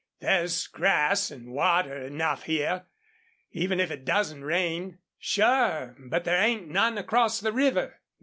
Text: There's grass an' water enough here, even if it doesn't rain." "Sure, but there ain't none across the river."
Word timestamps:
There's 0.19 0.65
grass 0.65 1.29
an' 1.31 1.51
water 1.51 1.95
enough 1.95 2.45
here, 2.45 2.87
even 3.51 3.79
if 3.79 3.91
it 3.91 4.03
doesn't 4.03 4.43
rain." 4.43 4.97
"Sure, 5.19 5.95
but 5.99 6.23
there 6.23 6.41
ain't 6.41 6.67
none 6.69 6.97
across 6.97 7.39
the 7.39 7.51
river." 7.53 7.99